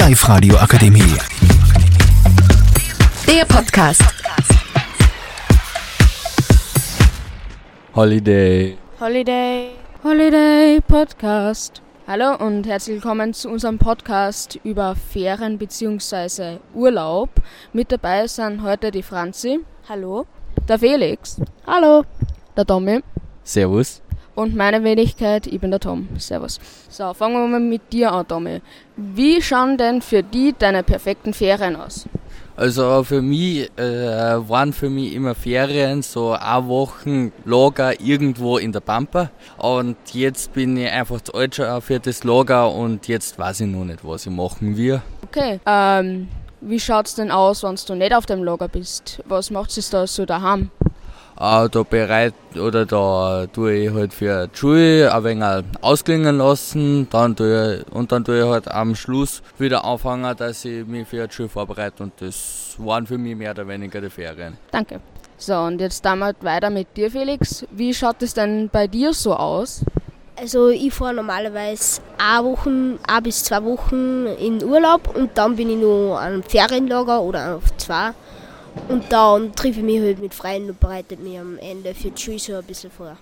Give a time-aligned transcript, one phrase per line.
[0.00, 1.14] Live-Radio Akademie.
[3.28, 4.02] Der Podcast.
[7.94, 8.78] Holiday.
[8.98, 9.72] Holiday.
[10.02, 11.82] Holiday Podcast.
[12.06, 16.60] Hallo und herzlich willkommen zu unserem Podcast über Ferien bzw.
[16.72, 17.28] Urlaub.
[17.74, 19.60] Mit dabei sind heute die Franzi.
[19.86, 20.24] Hallo.
[20.66, 21.38] Der Felix.
[21.66, 22.04] Hallo.
[22.56, 23.02] Der Tommy.
[23.44, 24.00] Servus.
[24.40, 26.08] Und meine Wenigkeit, ich bin der Tom.
[26.16, 26.58] Servus.
[26.88, 28.62] So, fangen wir mal mit dir an, Tommy.
[28.96, 32.06] Wie schauen denn für die deine perfekten Ferien aus?
[32.56, 38.72] Also für mich äh, waren für mich immer Ferien, so eine Wochen Lager irgendwo in
[38.72, 39.30] der Pampa.
[39.58, 43.66] Und jetzt bin ich einfach zu alt schon für das Lager und jetzt weiß ich
[43.66, 45.02] noch nicht, was ich machen will.
[45.22, 45.60] Okay.
[45.66, 46.28] Ähm,
[46.62, 49.22] wie schaut's denn aus, wenn du nicht auf dem Lager bist?
[49.26, 50.70] Was macht es da so daheim?
[51.40, 57.08] Äh, da bereit oder da tue ich halt für die Schule ein wenig ausklingen lassen
[57.08, 61.08] dann tue ich, und dann tue ich halt am Schluss wieder anfangen, dass ich mich
[61.08, 64.58] für die Schule vorbereite und das waren für mich mehr oder weniger die Ferien.
[64.70, 65.00] Danke.
[65.38, 67.64] So, und jetzt damit weiter mit dir, Felix.
[67.70, 69.82] Wie schaut es denn bei dir so aus?
[70.38, 75.70] Also ich fahre normalerweise eine Woche, ein bis zwei Wochen in Urlaub und dann bin
[75.70, 78.10] ich noch an einem Ferienlager oder auf zwei.
[78.88, 82.20] Und dann treffe ich mich halt mit Freunden und bereite mich am Ende für die
[82.20, 83.16] Schule so ein bisschen vor.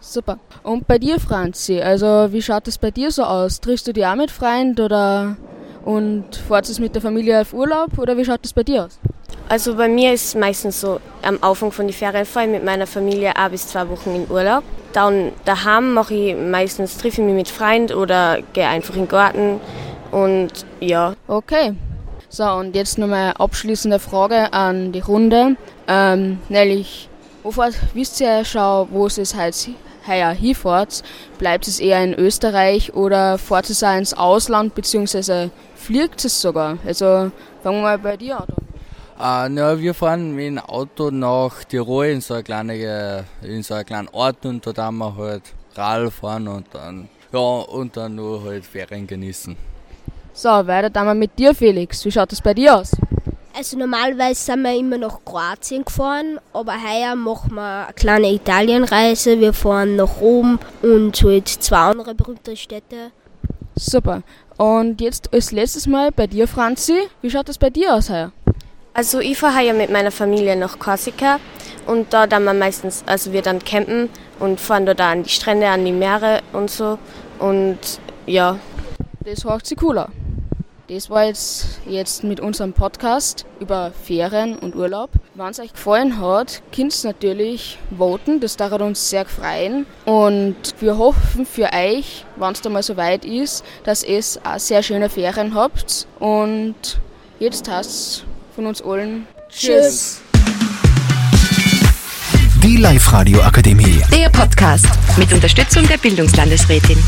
[0.00, 0.38] Super.
[0.62, 3.60] Und bei dir, Franzi, also wie schaut es bei dir so aus?
[3.60, 5.36] Triffst du dich auch mit Freunden oder
[5.84, 8.98] und fährst du mit der Familie auf Urlaub oder wie schaut es bei dir aus?
[9.48, 12.64] Also bei mir ist es meistens so, am Anfang von den Ferien fahre ich mit
[12.64, 14.64] meiner Familie ein bis zwei Wochen in Urlaub.
[14.92, 19.08] Dann daheim mache ich meistens, treffe ich mich mit Freunden oder gehe einfach in den
[19.08, 19.60] Garten
[20.10, 21.14] und ja.
[21.26, 21.74] Okay.
[22.34, 25.54] So, und jetzt nochmal abschließende Frage an die Runde.
[25.86, 27.10] Ähm, nämlich,
[27.42, 29.54] wovor wisst ihr schon, wo es es halt
[30.08, 31.02] heuer hinfahrt?
[31.36, 36.78] Bleibt es eher in Österreich oder fahrt es auch ins Ausland, beziehungsweise fliegt es sogar?
[36.86, 37.30] Also,
[37.62, 38.48] fangen wir mal bei dir an.
[39.20, 43.74] Äh, na, wir fahren mit dem Auto nach Tirol in so, eine kleine, in so
[43.74, 45.42] einen kleinen Ort und dort haben wir halt
[45.74, 49.54] Rad fahren und dann, ja, und dann nur halt Ferien genießen.
[50.34, 52.04] So, weiter dann mal mit dir, Felix.
[52.04, 52.92] Wie schaut es bei dir aus?
[53.54, 59.38] Also normalerweise sind wir immer nach Kroatien gefahren, aber heuer machen wir eine kleine Italienreise.
[59.40, 63.10] Wir fahren nach Rom und halt zwei andere berühmte Städte.
[63.76, 64.22] Super.
[64.56, 66.96] Und jetzt als letztes Mal bei dir, Franzi.
[67.20, 68.32] Wie schaut es bei dir aus heuer?
[68.94, 71.38] Also ich fahre heuer mit meiner Familie nach Korsika
[71.86, 75.68] und da dann wir meistens, also wir dann campen und fahren da an die Strände,
[75.68, 76.98] an die Meere und so
[77.38, 77.78] und
[78.26, 78.58] ja.
[79.24, 80.08] Das hört sich cooler.
[80.94, 85.08] Das war jetzt, jetzt mit unserem Podcast über Ferien und Urlaub.
[85.34, 89.86] Wenn es euch gefallen hat, könnt ihr natürlich voten, das darf uns sehr freuen.
[90.04, 94.58] Und wir hoffen für euch, wenn es da mal so weit ist, dass ihr auch
[94.58, 96.06] sehr schöne Ferien habt.
[96.18, 96.74] Und
[97.38, 100.20] jetzt heißt von uns allen Tschüss.
[102.62, 104.02] Die Live-Radio Akademie.
[104.14, 106.98] Der Podcast mit Unterstützung der Bildungslandesrätin.